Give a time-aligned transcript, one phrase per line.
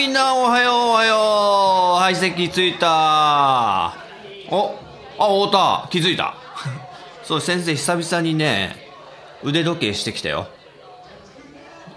[0.00, 2.00] みんなおはようおはよう。
[2.00, 3.94] はい席ついた。
[4.50, 4.74] お
[5.18, 5.88] あ太田。
[5.90, 6.36] 気づいた。
[7.22, 8.76] そう先生久々にね
[9.42, 10.48] 腕時計してきたよ。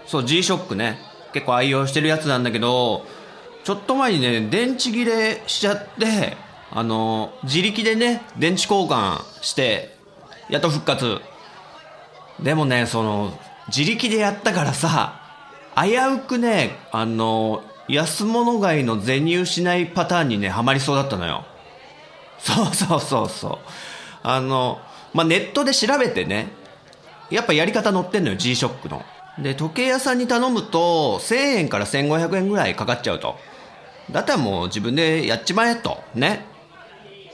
[0.04, 0.98] そう G-SHOCK ね。
[1.32, 3.06] 結構愛用してるやつなんだけど
[3.64, 6.36] ちょっと前にね電池切れしちゃって
[6.70, 9.96] あの自力でね電池交換して
[10.50, 11.22] やっと復活。
[12.38, 13.32] でもねその
[13.68, 15.22] 自力でやったからさ
[15.74, 21.44] 危うくねあの安物買いの全入しないパターンにねハマりそうだったのよ。
[22.38, 23.58] そうそうそうそう。
[24.22, 24.80] あの
[25.12, 26.48] まあネットで調べてね
[27.30, 29.02] やっぱやり方載ってんのよ G-SHOCK の。
[29.38, 33.36] で時計屋さんに頼むと1000円から1500円ぐらいかかっちゃうと。
[34.10, 36.02] だったらもう自分でやっちまえと。
[36.14, 36.46] ね。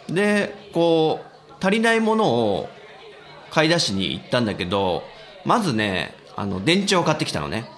[0.09, 2.69] でこう足りないものを
[3.51, 5.03] 買い出しに行ったんだけど
[5.45, 7.69] まずねあの電池を買ってきたのね。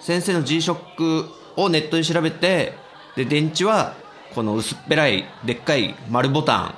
[0.00, 2.74] 先生の G-SHOCK をネットで調べて
[3.16, 3.94] で電池は
[4.34, 6.74] この薄っぺらいでっかい丸ボタン。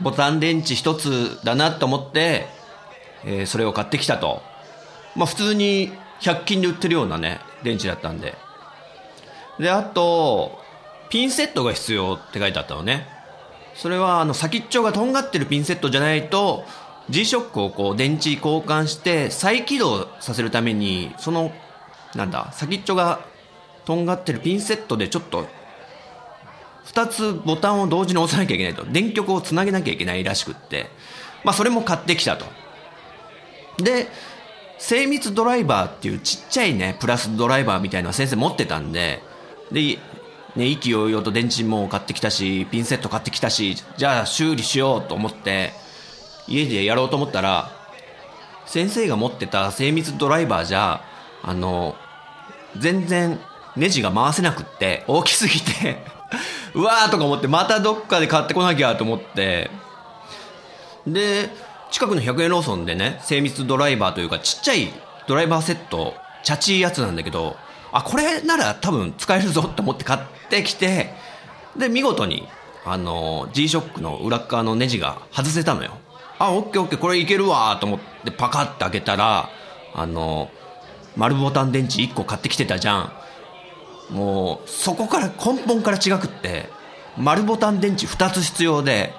[0.00, 2.46] ボタン電池一つだなと思って、
[3.24, 4.42] えーそれを買ってきたと。
[5.16, 8.34] まあ普通に100均で売ってるようなね電池だったんで。
[9.58, 10.58] であと
[11.10, 13.08] ピンセットが必要って書いてあったのね。
[13.74, 16.64] それはあの先っちょがとんがってるピンセットじゃないと
[17.10, 21.52] G-SHOCK をこう電池交換して再起動させるためにその
[22.14, 23.20] なんだ先っちょが
[23.88, 25.46] とんがってるピンセットでちょっと
[26.84, 28.84] 2つボタンを同時に押さなきゃいけないと。
[28.84, 30.90] 電極をつなげなきゃいけないらしくって。
[31.42, 32.44] まあそれも買ってきたと。
[33.82, 34.08] で
[34.76, 39.22] 精密ドライバーっていうちっちゃいねプラスドライバーみたいな先生持ってたんで
[39.72, 39.98] で、
[40.54, 45.72] ね、意気揚々と電池も買ってきたしピンセット買ってきたしじゃあ修理しようと思って
[46.46, 47.70] 家でやろうと思ったら
[48.66, 51.02] 先生が持ってた精密ドライバーじゃ
[51.42, 51.96] あの
[52.76, 53.40] 全然
[53.76, 55.98] ネジが回せなくって大きすぎて
[56.74, 59.70] うわーとか思ってまたどっかで買ってこなきゃと思って。
[61.06, 61.50] で
[61.90, 64.92] 近くの100円ローソンでね精密ドライバーというかちっちゃい
[65.26, 67.56] ドライバーセットチャチいやつなんだけど
[67.92, 71.14] あこれなら多分使えるぞと思って買ってきて
[71.76, 72.46] で見事に
[72.84, 75.92] あの G-SHOCK の裏側のネジが外せたのよ。
[76.38, 79.50] あオッケーオッケーこれいけるわと思ってパカッて開けたら
[79.94, 80.50] あの
[81.16, 83.12] 丸ボタン電池1個買ってきてたじゃん。
[84.10, 86.68] もうそこから根本から違くって
[87.16, 89.12] 丸ボタン電池2つ必要で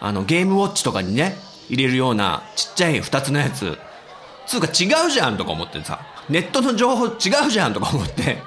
[0.00, 1.36] あのゲームウォッチとかにね
[1.68, 3.78] 入れるようなちっちゃい2つのやつ。
[4.48, 6.00] つうか違うじゃんとか思ってさ
[6.30, 7.10] ネットの情報違
[7.46, 8.38] うじゃんとか思って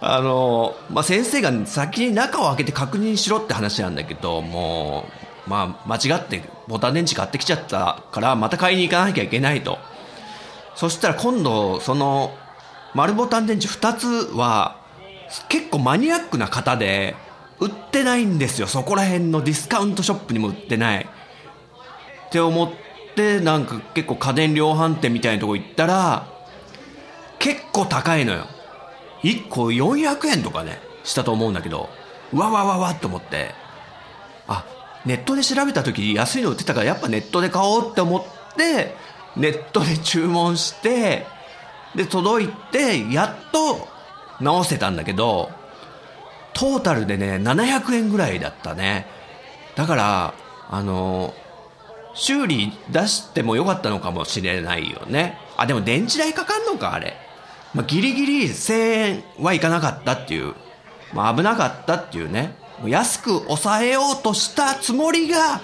[0.00, 5.06] あの、まあ、先生が先に中を開けて確認しろって話なんだけども
[5.46, 9.78] う、まあ、間違ってボタン電池買ってきちゃったからまた買いに行かなきゃいけないと。
[10.74, 12.36] そしたら今度その
[12.94, 14.76] 丸ボタン電池2つは
[15.48, 17.16] 結構マニアックな型で
[17.58, 18.66] 売ってないんですよ。
[18.66, 21.06] そこら辺のディスカウントショップにも売ってない。
[22.26, 22.70] って思っ
[23.14, 26.26] てなんか結構家電量販店みたいなとこ行ったら
[27.38, 28.46] 結構高いのよ。
[29.22, 31.88] 1個400円とかねしたと思うんだけど
[32.32, 33.54] うわわわわと思って。
[34.48, 34.64] あ
[35.04, 38.24] ネットで調べた時安いの売ってたからやっぱネットで買おうって思っ
[38.56, 38.94] て
[39.36, 41.26] ネットで注文して
[41.94, 43.88] で届いてやっと
[44.40, 45.50] 直せたんだけど
[46.52, 49.06] トータルでね700円ぐらいだったね。
[49.74, 50.34] だから
[50.70, 51.34] あの
[52.14, 55.38] 修理出してもよかったのかもしれないよね。
[55.56, 57.14] あでも電池代かかんのかあれ、
[57.74, 60.54] まあ、ギリギリ1000円はいかなかったっていう、
[61.12, 62.56] まあ、危なかったっていうね。
[62.82, 65.60] う安く抑えようとしたつもりが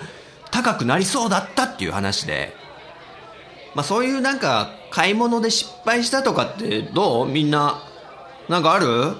[0.50, 2.54] 高くなりそうだったっていう話で。
[3.74, 7.26] まあそういうなんか買い物で失敗したとかってどう？
[7.26, 7.82] みんな
[8.48, 8.86] なんかある？
[8.86, 9.16] ん？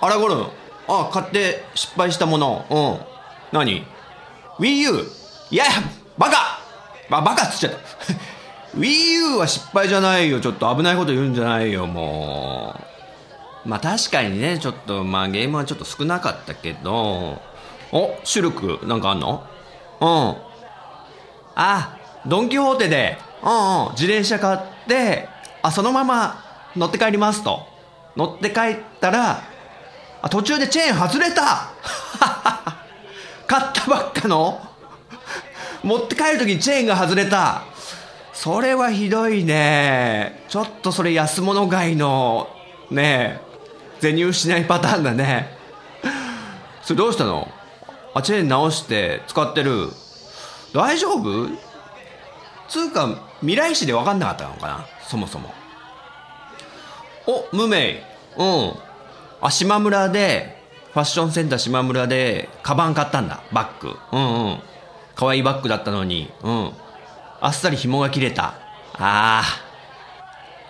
[0.00, 0.46] アラゴルン？
[0.88, 2.64] あ買って失敗したもの。
[2.70, 3.58] うん。
[3.58, 3.86] 何
[4.58, 5.04] ?WiiU
[5.50, 5.72] いやいや
[6.16, 6.60] バカ、
[7.10, 7.78] バカっつっちゃった。
[8.78, 10.40] Wii U は失敗じゃないよ。
[10.40, 12.76] ちょっと危ないこと言うんじゃないよ、も
[13.64, 13.68] う。
[13.68, 17.40] まあ確かにね、ちょっと、まあゲームはちょっと少なかったけど、
[17.90, 19.44] お、シュルク、なんかあんの？
[20.00, 20.36] うん。
[21.56, 25.28] あ、ドンキホーテで、うんうん、自転車買って、
[25.62, 26.44] あ、そのまま
[26.76, 27.66] 乗って帰りますと。
[28.16, 29.42] 乗って帰ったら、
[30.22, 31.70] あ、途中でチェーン外れた
[33.46, 34.60] 買ったばっかの
[35.82, 37.62] 持って帰るときにチェーンが外れた。
[38.32, 40.44] それはひどいね。
[40.48, 42.48] ちょっとそれ安物買いの、
[42.90, 43.40] ね
[44.02, 45.56] え、入しないパターンだね。
[46.82, 47.50] それどうしたの？
[48.14, 49.88] あ、チェーン直して使ってる。
[50.74, 51.48] 大丈夫？
[52.68, 53.08] つうか、
[53.40, 54.86] 未来史で分かんなかったのかな？
[55.06, 55.52] そもそも。
[57.26, 58.02] お、無名。
[58.36, 58.72] うん。
[59.40, 60.60] あ、島村で、
[60.92, 63.42] ファッションセンター島村で、カバン買ったんだ。
[63.52, 63.96] バッグ。
[64.12, 64.60] うんうん。
[65.14, 66.30] 可愛いバッグだったのに。
[66.42, 66.72] うん。
[67.40, 68.54] あっさり紐が切れた。
[68.94, 69.44] ああ。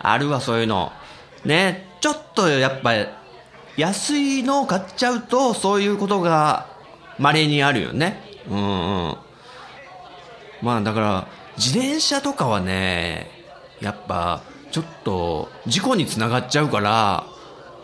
[0.02, 0.92] あるわ、そういうの。
[1.44, 2.92] ね、ちょっとやっぱ、
[3.76, 6.66] 安いのを買っちゃうと、そういうことが、
[7.18, 8.22] 稀にあるよね。
[8.48, 9.16] うんうん。
[10.62, 11.26] まあだから、
[11.56, 13.30] 自転車とかはね、
[13.80, 17.24] やっぱ、ちょっと、事故につながっちゃうから、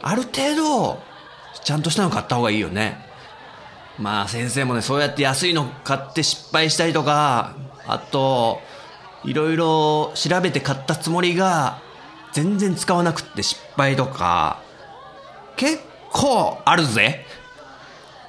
[0.02, 0.98] ある程度、
[1.64, 3.04] ちゃんとしたの買った方がいいよね。
[3.98, 7.54] まあ先生もね、そうやって安いの買って失敗したりとか、
[7.86, 8.60] あと、
[9.24, 11.78] いろいろ調べて買ったつもりが、
[12.32, 14.58] 全然使わなくって失敗とか、
[15.56, 15.80] 結
[16.12, 17.26] 構あるぜ。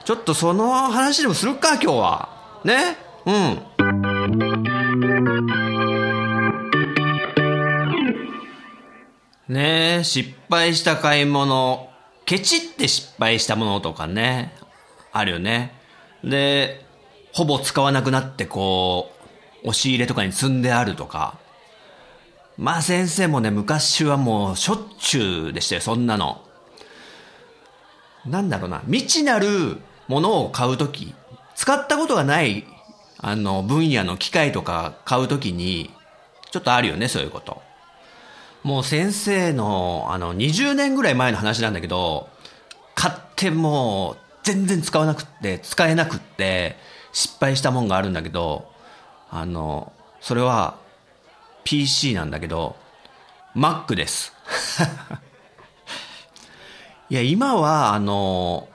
[0.05, 2.29] ちょっとその話でもするか、今日は。
[2.63, 2.97] ね？
[3.25, 3.61] うん。
[9.49, 11.89] ねえ、失敗した買い物、
[12.25, 14.53] ケチって失敗したものとかね、
[15.13, 15.73] あるよね。
[16.21, 16.85] で、
[17.31, 19.11] ほぼ使わなくなってこ
[19.63, 21.37] う、押し入れとかに積んであるとか。
[22.57, 26.41] まあ先生もね、昔はもうしょっちゅうでしたよ、そんなの。
[28.25, 29.77] なんだろうな、未知なる
[30.09, 31.13] ものを買うとき、
[31.55, 32.65] 使ったことがない、
[33.19, 35.93] あの、分野の機械とか買うときに、
[36.51, 37.61] ちょっとあるよね、そういうこと。
[38.67, 42.27] もう先生の、あの、20年ぐらい前の話なんだけど、
[42.95, 46.75] 買ってもう、全然使わなくって、使えなくって、
[47.13, 48.69] 失敗したもんがあるんだけど、
[49.31, 50.75] あの、それは、
[51.63, 52.75] PC なんだけど、
[53.55, 54.33] Mac です。
[57.09, 58.67] いや、今は、あの、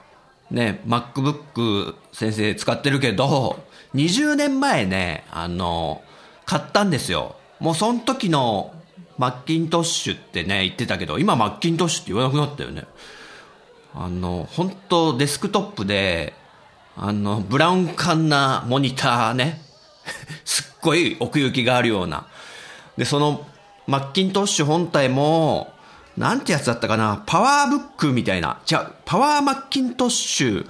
[0.49, 3.63] ね、MacBook 先生使ってるけど、
[3.93, 6.01] 20年前ね、あの、
[6.47, 7.35] 買ったんですよ。
[7.59, 8.73] もうその時の
[9.17, 12.85] マッキントッシュってね、言ってたけど、今マッキントッシュって言わなくなったよね。
[13.95, 16.33] あの、本当デスクトップで、
[16.95, 19.61] あの、ブラウン管なモニターね。
[20.45, 22.25] すっごい奥行きがあるような。
[22.97, 23.45] で、その、
[23.87, 25.73] マッキントッシュ本体も、
[26.17, 28.59] なんてやつだったかなパワーブックみたいな。
[28.69, 30.69] 違う、パワーマッキントッシュ、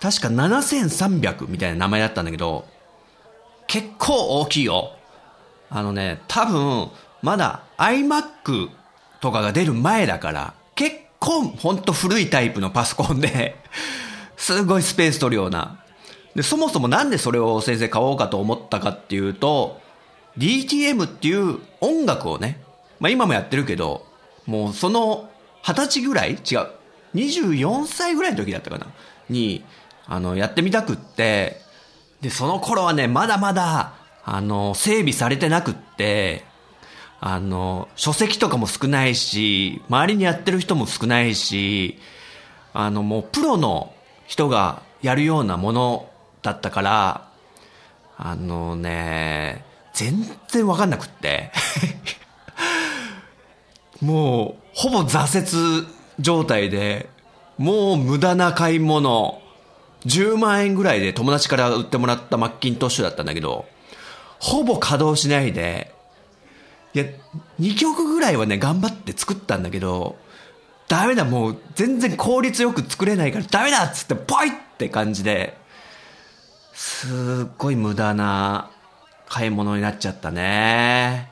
[0.00, 2.66] 確か7300みたいな名前だったんだけど、
[3.66, 4.93] 結構大きいよ。
[5.70, 6.90] あのね、多分、
[7.22, 8.70] まだ iMac
[9.20, 13.56] とかが出る前だから、結構ほんと古いタイプのパソコンで
[14.36, 15.78] すごいスペース取るような。
[16.34, 19.80] で、そもそもなんでそれを先生買おうかと思ったかっていうと、
[20.36, 22.60] DTM っていう音楽をね、
[23.00, 24.06] まあ今もやってるけど、
[24.46, 25.30] もうその
[25.62, 26.68] 二十歳ぐらい違う。
[27.14, 28.86] 24歳ぐらいの時だったかな
[29.30, 29.64] に、
[30.06, 31.60] あの、やってみたくって、
[32.20, 33.94] で、その頃はね、まだまだ、
[34.24, 36.44] あの、整備されてなくって、
[37.20, 41.98] あの、書籍とかも少ないし、周りにやってる人も少ないし、
[42.72, 43.94] あの、もうプロの
[44.26, 46.08] 人がやるようなもの
[46.42, 47.28] だったから、
[48.16, 51.50] あのね、全然わかんなくって。
[54.00, 55.86] もう、ほぼ挫折
[56.18, 57.08] 状態で、
[57.58, 59.40] もう無駄な買い物、
[60.06, 63.66] 10万円ぐらいで友達から売ってもらったマッキントッシュだったんだけど、
[64.44, 65.90] ほぼ稼働しないで、
[66.92, 67.06] いや、
[67.60, 70.18] 2曲ぐらいはね、頑張って作ったんだけど、
[70.86, 75.56] ダメだ、もう全然効率よく作れないからダメだっつってポイって感じで、
[76.74, 78.70] すっごい無駄な
[79.30, 81.30] 買い物になっちゃったね。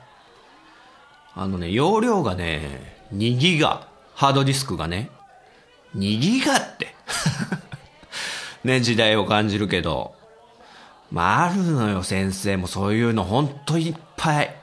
[1.35, 5.11] あのね、容量がね、2ギガ、ハードディスクがね、
[5.95, 6.95] 2ギガって
[8.65, 10.15] ね、時代を感じるけど。
[11.13, 14.55] まあ、あるのよ、先生もそういうのほんといっぱい。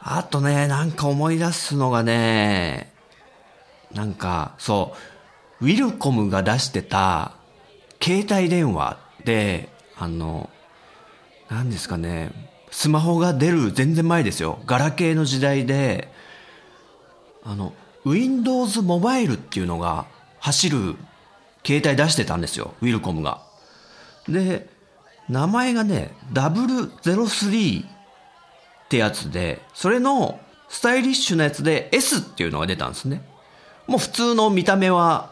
[0.00, 2.92] あとね、なんか思い出すのがね、
[3.94, 4.96] なんか、そ
[5.60, 7.34] う、ウィルコムが出してた
[8.02, 10.50] 携帯電話で、あの、
[11.48, 12.32] 何ですかね、
[12.72, 14.58] スマホが出る全然前ですよ。
[14.66, 16.12] ガラケーの時代で、
[17.44, 20.06] あの、Windows モバイルっていうのが
[20.40, 20.96] 走る
[21.64, 22.74] 携帯出してたんですよ。
[22.82, 23.42] ウィルコムが。
[24.28, 24.79] で、
[25.30, 27.86] 名前がね、003っ
[28.88, 33.22] てやつで、それのスタイリッシュなやつで S っていうのが出たんですね。
[33.86, 35.30] もう普通の見た目は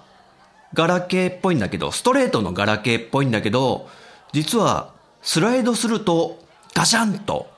[0.73, 3.89] ガラケーっぽいんだけど、ストレートのガラケーっぽいんだけど、
[4.33, 6.39] 実はスライドすると
[6.75, 7.49] ガシャンと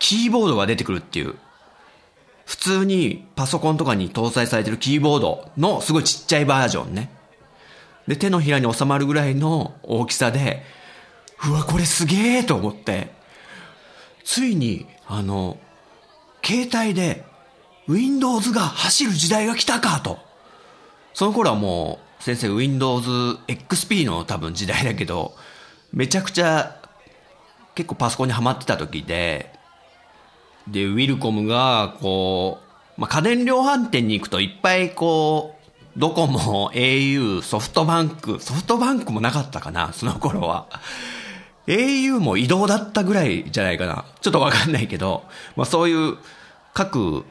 [0.00, 1.36] キーボードが出てくるっていう。
[2.46, 7.12] 普通にパソコンとかに搭載されてるキーボードのすごいちっちゃいバージョンね。
[8.08, 10.64] で、手のひらに収まるぐらいの大きさで、
[11.48, 13.12] うわ、これすげえと思って、
[14.24, 15.58] ついに、あの、
[16.44, 17.24] 携帯で
[17.88, 20.18] Windows が走る時代が来たかと。
[21.14, 23.08] その頃はもう、先生 Windows
[23.48, 25.34] XP の多分時代だけど、
[25.92, 26.76] めちゃくちゃ
[27.74, 29.52] 結構パソコンにはまってた時で、
[30.68, 32.58] で、ウィルコムが、こ
[32.96, 40.66] う、まあ、家電量販店に行くといっぱいこう、ドコモ、au、ソフトバンク、ソフトバンクもなかったかな、その頃は。
[41.70, 44.04] Au も移動だったぐらいじゃないかな。
[44.20, 45.24] ちょっとわかんないけど、
[45.56, 46.16] まあそういう
[46.74, 47.24] 各、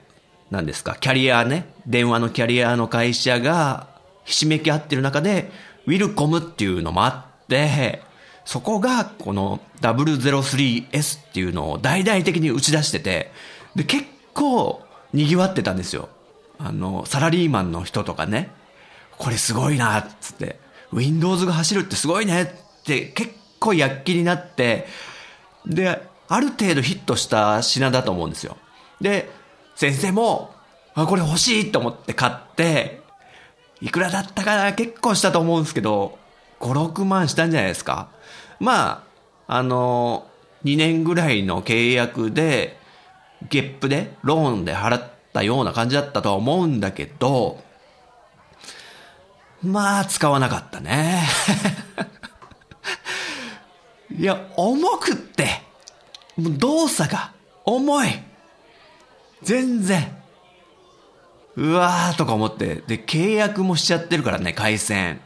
[0.50, 3.88] なんですか、キャリアね、電話のキャリアの会社が
[4.24, 5.52] ひしめき合ってる中で、
[5.86, 8.02] ウィルコムっていうのもあって、
[8.46, 13.32] そこがこの 003S っていうのを大々的に打ち出してて、
[13.76, 14.82] で、結構
[15.14, 16.10] 賑わってたんですよ。
[16.58, 18.50] あの、サラリーマンの人とかね、
[19.18, 20.60] これすごいな、つって、
[20.92, 24.88] Windows が走るってすごいねって結構躍起になって、
[25.66, 28.58] で、ある程度ヒットした品だと思うんですよ。
[29.02, 29.30] で、
[29.76, 30.54] 先生も、
[30.94, 33.02] あ、これ欲しいと思って買って、
[33.82, 36.18] いくらだったかな結構したと思うんですけど、
[36.60, 38.10] 5、6万したんじゃないですか。
[38.60, 39.04] ま
[39.48, 40.28] あ、あの、
[40.66, 42.78] 2年ぐらいの契約で、
[43.50, 47.64] ゲップで、ローンで払ったような感じだったとは思うんだけど、
[49.64, 51.24] まあ、使わなかったね。
[54.18, 55.46] いや、重くって、
[56.38, 57.34] もう動作が
[57.66, 58.08] 重い。
[59.44, 60.16] 全然。
[61.56, 62.76] うわーとか思って。
[62.88, 65.22] で、契約もしちゃってるからね、回線。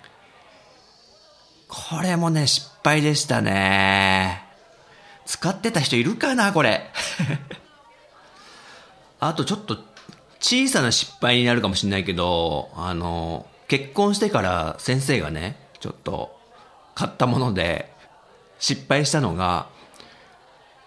[1.67, 4.43] これもね、失敗でしたね。
[5.25, 6.91] 使ってた人いるかな、これ。
[9.19, 9.77] あとちょっと
[10.39, 16.37] 小さな失敗になるかもしれないけど、あの、結婚してから先生がね、ちょっと
[16.95, 17.92] 買ったもので
[18.63, 19.67] 失敗したのが、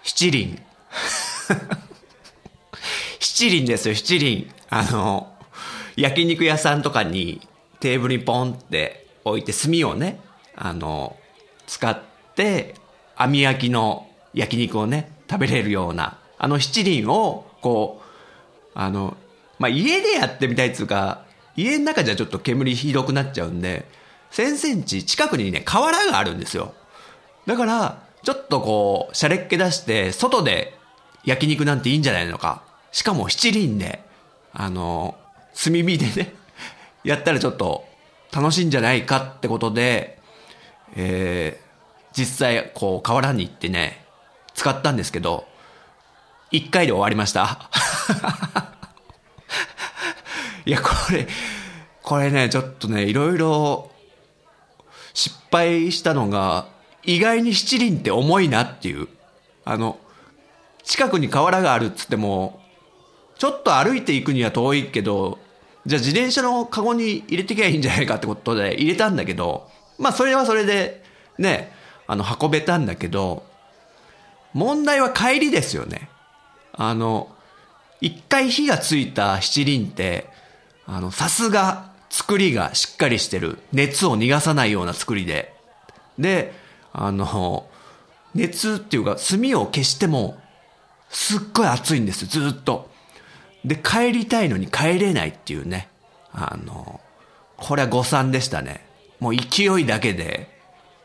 [0.02, 0.58] 七輪。
[3.20, 4.50] 七輪ですよ、七輪。
[4.70, 5.30] あの、
[5.94, 7.46] 焼肉屋さんとかに
[7.80, 10.18] テーブルにポンって置いて炭をね、
[10.54, 11.18] あの、
[11.66, 12.00] 使っ
[12.34, 12.76] て
[13.14, 19.18] 網焼きの焼肉をね、食べれるような、あの七輪を、こう、あの、
[19.58, 23.84] まあ、家でやってみたいっつうか、家の中じゃちょっと煙ひどくなっちゃうんで、
[24.30, 26.72] 1000センチ近くにね、河原があるんですよ。
[27.46, 30.76] だから、ちょっとこう、シャレっ気出して、外で
[31.24, 32.62] 焼肉なんていいんじゃないのか。
[32.90, 34.02] しかも七輪で、
[34.52, 35.16] あの、
[35.54, 36.34] 炭火でね、
[37.04, 37.86] やったらちょっと
[38.32, 40.18] 楽しいんじゃないかってことで、
[40.96, 44.04] えー、実際、こう、河原に行ってね、
[44.54, 45.46] 使ったんですけど、
[46.50, 47.70] 一回で終わりました。
[50.64, 51.28] いや、これ、
[52.02, 53.90] これね、ちょっとね、いろいろ
[55.12, 56.66] 失敗したのが、
[57.06, 59.08] 意外に七輪って重いなっていう。
[59.64, 59.98] あの、
[60.82, 62.60] 近くに河原があるっつっても、
[63.38, 65.38] ちょっと歩いていくには遠いけど、
[65.86, 71.02] じゃあ自転車のカゴに入れてきゃいいんじゃないかってことで入れたんだけど、まあそれはそれで、
[71.38, 71.72] ね、
[72.06, 73.44] あの、運べたんだけど、
[74.52, 76.08] 問題は帰りですよね。
[76.72, 77.28] あの、
[78.00, 80.28] 一回火がついた七輪って、
[80.86, 83.58] あの、さすが作りがしっかりしてる。
[83.72, 85.54] 熱を逃がさないような作りで。
[86.18, 86.52] で、
[86.98, 87.68] あの、
[88.34, 90.40] 熱っていうか炭を消しても、
[91.10, 92.90] すっごい熱いんですよ、ずっと。
[93.66, 95.90] で、帰りたいのに帰れないっていうね。
[96.32, 97.00] あの、
[97.58, 98.86] これは誤算でしたね。
[99.20, 100.48] もう勢いだけで、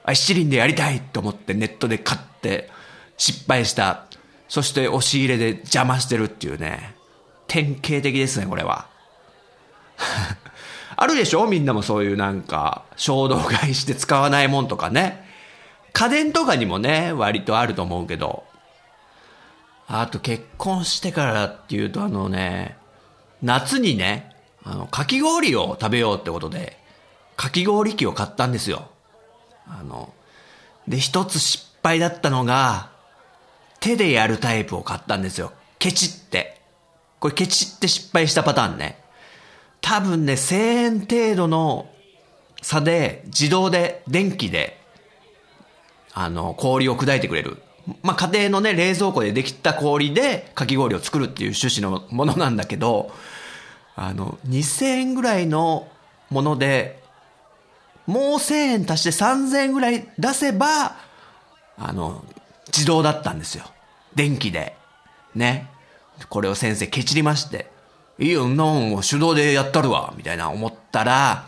[0.06, 2.70] あ、七輪でやりたいと思ってネットで買って
[3.18, 4.06] 失敗した。
[4.48, 6.96] そして押し入れで邪魔してるっていうね。
[7.48, 8.88] 典型的ですね、これは。
[10.96, 11.48] あるでしょ？
[11.48, 15.30] みんなもそういうなんか、衝動買いして使わないもんとかね。
[15.94, 18.44] 家電とかにもね、割とあると思うけど。
[19.88, 22.78] あと結婚してからっていうとあのね、
[23.42, 24.34] 夏にね、
[24.64, 26.78] あの、かき氷を食べようってことで、
[27.36, 28.90] かき氷機を買ったんですよ。
[29.68, 30.14] あの、
[30.88, 32.92] で、一つ失敗だったのが、
[33.80, 35.52] 手でやるタイプを買ったんですよ。
[35.80, 36.62] ケチって。
[37.20, 39.04] これケチって失敗したパターンね。
[39.82, 41.90] 多分ね、1000円程度の
[42.62, 44.81] 差で自動で電気で
[46.14, 47.58] あの、氷を砕いてくれる。
[48.04, 53.12] まあ、家庭のね、冷蔵庫でできた氷でかき氷を作るっていう趣旨のものなんだけど、
[53.96, 55.88] あの、2000円ぐらいの
[56.30, 57.02] もので、
[58.06, 60.98] もう1000円足して3000円ぐらい出せば、
[61.78, 62.24] あの、
[62.68, 63.66] 自動だったんですよ。
[64.16, 64.76] 電気で。
[65.36, 65.68] ね。
[66.30, 67.70] これを先生ケチりまして、
[68.20, 71.48] いいよ、なん手動でやったるわ、みたいな思ったら、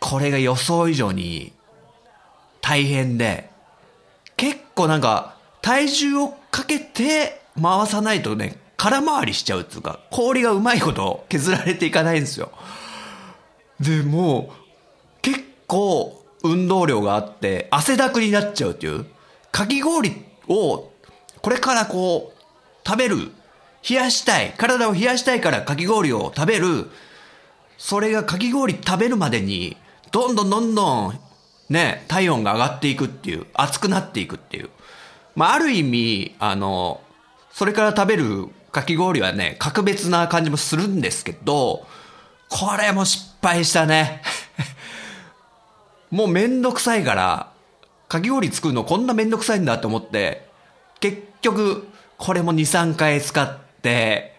[0.00, 1.52] これが予想以上に
[2.60, 3.50] 大変で、
[4.36, 12.52] 結構なんか、体重をかけて回さないとね、空回りしちゃうっていうか、氷がうまいこと削られていかないんですよ。
[13.80, 14.52] で、も、
[15.22, 19.06] 結構運動量があって、汗だくになっちゃうっていう。
[19.50, 20.12] かき氷
[20.48, 20.90] を、
[21.40, 22.42] これからこう、
[22.86, 23.32] 食べる。
[23.88, 24.54] 冷やしたい。
[24.56, 26.90] 体を冷やしたいからかき氷を食べる。
[27.78, 29.76] それがかき氷食べるまでに、
[30.10, 31.20] どんどんどんどん
[31.68, 34.70] ね、体温が上がっていくっていう、熱くなっていくっていう。
[35.34, 37.00] まあ、ある意味、あの、
[37.52, 41.86] それから食べるかき氷はね、格別な感じもするんですけど、
[42.48, 44.22] これも失敗したね。
[46.10, 47.52] もうめんどくさいから、
[48.08, 50.48] かき氷作るのこんなめんどくさいんだと思って、
[51.00, 54.36] 結局、これも2、3回使って、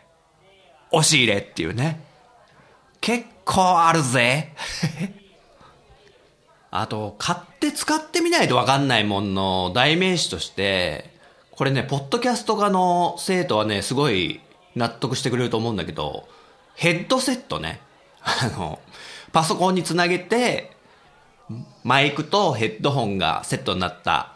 [0.91, 2.01] 押し入れっていうね。
[3.01, 4.53] 結構あるぜ。
[6.71, 11.09] あと、買って使ってみないとわかんないもんの代名詞として、
[11.51, 14.41] これね、ポッドキャスト科の生徒はね、すごい
[14.75, 16.27] 納得してくれると思うんだけど、
[16.75, 17.81] ヘッドセットね。
[18.21, 18.79] あの、
[19.31, 20.71] パソコンにつなげて、
[21.83, 24.33] マイクとヘッドホンがセットになった、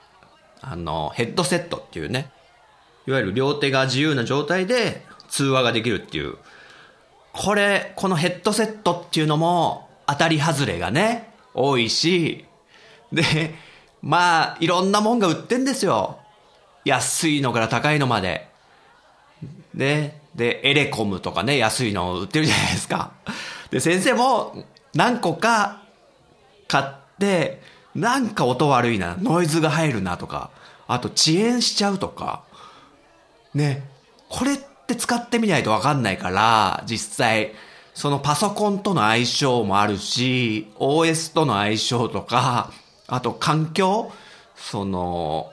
[0.62, 2.32] あの、ヘッドセットっていうね。
[3.08, 6.38] いわゆる両手が自由な状態で通話ができるっていう。
[7.34, 12.46] これ、このヘッドセットっていうのも当たり外れがね、多いし、
[13.12, 13.56] で、
[14.02, 16.20] まあ、いろんなもんが売ってんですよ。
[16.86, 18.48] 安いのから高いのまで。
[19.74, 20.22] ね。
[20.36, 23.12] で、エレコムとかね、安いの売ってるじゃないですか。
[23.70, 25.84] で、先生も何個か
[26.68, 26.86] 買っ
[27.20, 27.62] て、
[27.94, 30.50] なんか音悪いな、ノイズが入るなとか、
[30.88, 32.44] あと遅延しちゃうとか、
[33.54, 33.84] ね。
[34.30, 37.54] これって使ってみないとわかんないから、実際、
[37.94, 42.72] そのパソコンとの相性もあるし、OS との相性とか、
[43.08, 44.12] あと環境
[44.62, 45.52] その、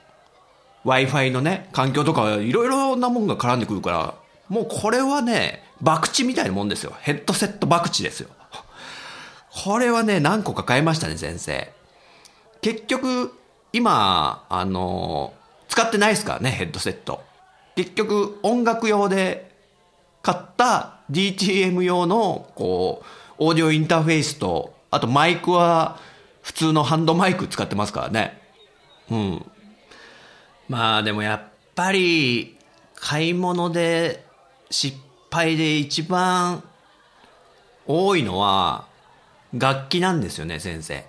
[0.85, 4.15] Wi-Fi のね、環境とかいろいろなもんが絡んでくるから、
[4.47, 6.93] もうこれはね、博打みたいなもんですよ。
[7.01, 8.29] ヘッドセット博打ですよ。
[9.63, 11.73] これはね、何個か買いましたね、先生。
[12.61, 13.33] 結局、
[13.73, 15.33] 今、あの、
[15.67, 17.23] 使ってないですからね、ヘッドセット。
[17.75, 19.55] 結局、音楽用で
[20.21, 23.05] 買った DTM 用の、こう、
[23.39, 25.99] オーディオインターフェースと、あとマイクは
[26.41, 28.41] 普通のハンドマイク使ってますからね。
[29.09, 29.45] うん。
[30.67, 31.41] まあでもやっ
[31.75, 32.57] ぱり、
[32.95, 34.25] 買い物で
[34.69, 34.97] 失
[35.31, 36.63] 敗で一番
[37.87, 38.87] 多いのは、
[39.53, 41.05] 楽器なんですよね、先生。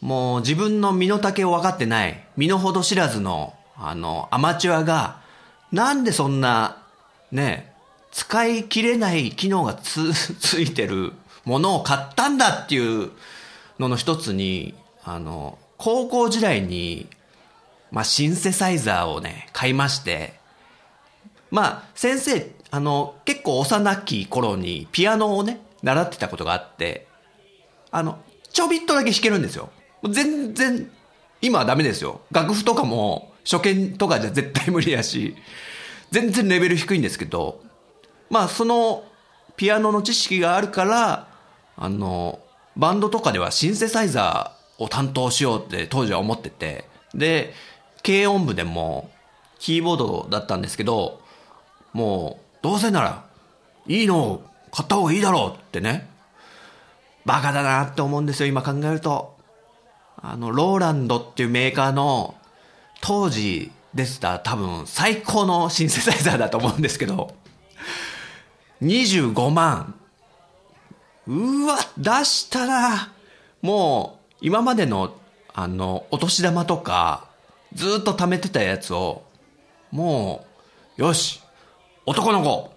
[0.00, 5.20] もう自分の身の丈を分かってない、身の程知らずの、あの、アマチュアが、
[5.72, 6.82] なんでそんな、
[7.32, 7.74] ね、
[8.16, 11.12] 使い切れない機能がつ、 ついてる
[11.44, 13.10] ものを買ったんだっていう
[13.78, 14.74] のの一つに、
[15.04, 17.08] あの、高校時代に、
[17.90, 20.32] まあ、シンセサイザーをね、買いまして、
[21.50, 27.06] まあ、先生、あの、結構幼き頃にピアノをね、習ってたことがあって、
[27.90, 28.18] あの、
[28.50, 29.68] ちょびっとだけ弾けるんですよ。
[30.10, 30.90] 全然、
[31.42, 32.22] 今はダメですよ。
[32.32, 35.36] 楽譜とかも、初見とかじゃ絶対無理やし、
[36.10, 37.65] 全然レベル低いんですけど、
[38.30, 39.04] まあその
[39.56, 41.28] ピアノの知識があるから、
[41.76, 42.40] あの、
[42.76, 46.84] バンドとかではシンセサイザーを担当しようって当時は思ってて、
[47.14, 47.54] で、
[48.04, 49.10] 軽音部でも
[49.58, 51.20] キーボードだったんですけど、
[51.92, 53.24] もう、どうせなら、
[53.86, 56.08] いいのを買った方がいいだろうってね。
[57.24, 59.36] バカだなって思うんですよ、今考えると。
[60.20, 62.34] あの、ローランドっていうメーカーの、
[63.00, 67.34] 当時でした多分最高のシンセサイザーだと思うんですけど、
[68.82, 69.94] 25万。
[71.26, 73.08] うわ、出したら、
[73.62, 75.16] もう、今までの、
[75.54, 77.28] あの、お年玉とか、
[77.74, 79.24] ずっと貯めてたやつを、
[79.90, 80.46] も
[80.98, 81.42] う、よし、
[82.04, 82.72] 男の子、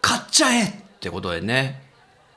[0.00, 1.82] 買っちゃえってことでね。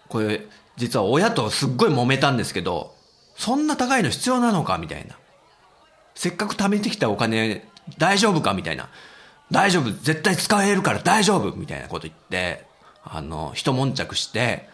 [0.10, 0.41] これ、
[0.77, 2.95] 実は親とすっごい揉めたんですけど、
[3.36, 5.17] そんな高いの必要なのかみたいな。
[6.15, 8.89] せっかく貯めてきたお金大丈夫かみたいな。
[9.52, 12.66] 大丈夫絶対使えるから大丈夫みたいなこと言って、
[13.04, 14.70] あの、一悶着して、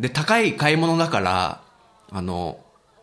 [0.00, 1.60] で、高い買い物だから、
[2.10, 2.58] あの、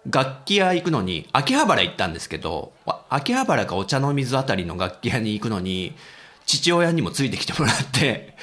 [0.09, 2.73] 楽器屋行くのに、秋葉原行ったんですけど、
[3.09, 5.95] 秋葉原かお茶の水あたりの楽器屋に行くのに、
[6.45, 8.35] 父親にもついてきてもらって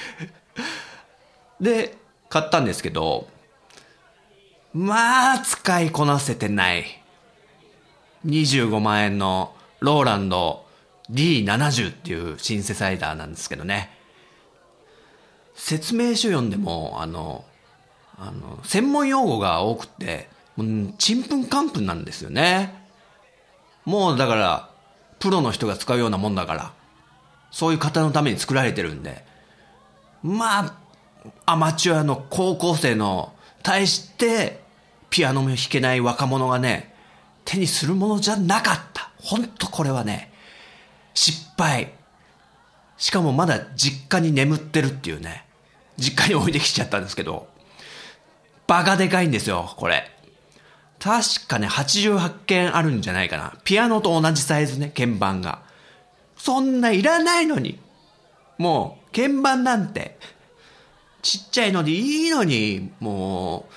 [1.61, 1.95] で、
[2.31, 3.29] 買ったんですけど、
[4.73, 7.03] まあ、使いこなせてない。
[8.25, 10.65] 25万円のローランド
[11.11, 13.90] D70 っていうシンセサイダーなんですけどね。
[15.55, 17.44] 説明書読んでも、あの、
[18.18, 22.75] あの、専門用語が多くて、もう、ちんぷんかんぷんなんですよね。
[23.85, 24.70] もうだから、
[25.18, 26.73] プロの人が使うようなもんだから、
[27.51, 29.25] そういう方のために作られてるんで、
[30.23, 30.75] まあ、
[31.46, 34.61] アマチュアの高校生の対して
[35.11, 36.94] ピアノも弾けない若者がね、
[37.44, 39.11] 手にするものじゃなかった。
[39.18, 40.30] ほんとこれはね、
[41.14, 41.92] 失敗。
[42.96, 45.44] しかもまだ実家に眠ってるっていうね。
[45.96, 47.49] 実家に置いてきちゃったんですけど、
[48.66, 50.11] バカでかいんですよ、これ。
[50.99, 53.55] 確かね、88件あるんじゃないかな。
[53.64, 55.62] ピアノと同じサイズね、鍵盤が。
[56.37, 57.79] そんないらないのに。
[58.59, 60.18] もう、鍵盤なんて、
[61.23, 63.73] ちっちゃいのでいいのに、もう、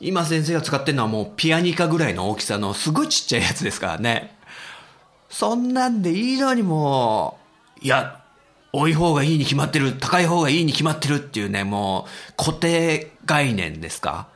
[0.00, 4.37] 今先生が使ってるのはもうピアニカぐらいの大きさのすごいちっちゃいやつですからね。
[5.28, 7.38] そんなんでいいのにも
[7.82, 8.22] う、いや、
[8.72, 14.28] 多い方がいいに決まってる、高い方がいいに決まってるっていうね、もう固定概念ですか？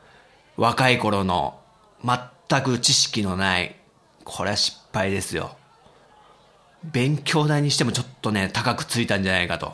[0.57, 1.59] 若い頃の
[2.03, 3.75] 全く知識のない、
[4.23, 5.55] これは失敗ですよ。
[6.83, 9.73] 勉強代にしてもちょっとね、高くついたんじゃないかと。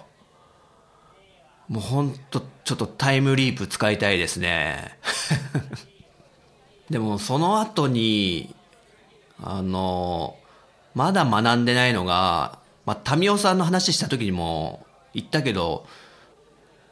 [1.68, 4.98] もうほんと、ちょっとタイムリープ使いたいですね。
[6.90, 8.56] でもその後に、
[9.42, 10.36] あの、
[10.96, 15.86] まだ学んでないのが、まあ、タミオさんの話した時にも言ったけど、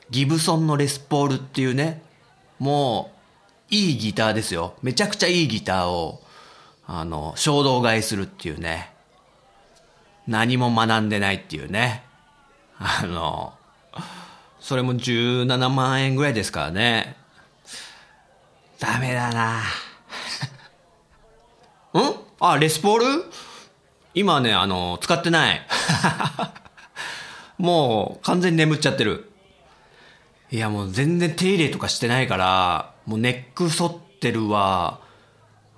[0.10, 2.02] ギブソンのレスポールっていうね、
[2.60, 3.12] も
[3.72, 4.76] う、いいギターですよ。
[4.82, 6.24] めちゃくちゃいいギターを、
[6.86, 8.94] あの、衝動買いするっていうね。
[10.28, 12.04] 何も学んでないっていうね。
[12.80, 13.54] あの、
[14.60, 17.18] それも17万円ぐらいですからね。
[18.80, 19.62] ダメだな。
[22.00, 22.16] ん？
[22.40, 23.06] あ、レスポール？
[24.18, 25.62] 今ね、あの、使ってない。
[27.60, 29.32] もう完全に眠っちゃってる。
[30.50, 35.02] いやもう全然手入れとかしてないから、もうネック反ってるわ。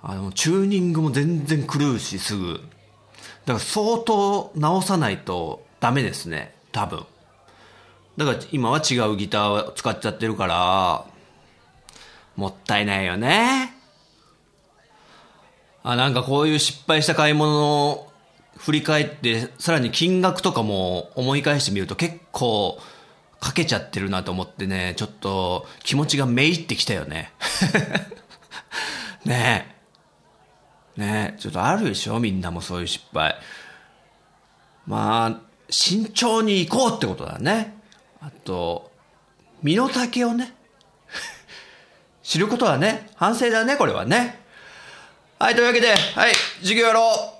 [0.02, 2.54] あの、チューニングも全然狂うし、すぐ。
[3.44, 6.54] だから相当直さないとダメですね。
[6.72, 7.04] 多分。
[8.16, 11.04] だから今は違うギターを使っちゃってるから、
[12.36, 13.74] もったいないよね。
[15.82, 18.09] あ、なんかこういう失敗した買い物を
[18.60, 22.78] 振り返って、さらに金額とかも思い返してみると結構
[23.40, 27.32] かけちゃってるなと思ってね、ちょっと気持ちがめいってきたよね。
[29.24, 29.66] ね
[30.96, 31.00] え。
[31.00, 33.34] ねえ、ちょっとあるでしょみんなもそういう失敗。
[34.86, 37.74] まあ、慎重に行こうってことだね。
[38.20, 38.90] あと、
[39.62, 40.54] 身の丈をね、
[42.22, 44.38] 知ることはね、反省だね、これはね。
[45.38, 47.39] はい、というわけで、はい、授業やろう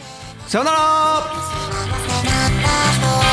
[0.51, 3.30] さよなら。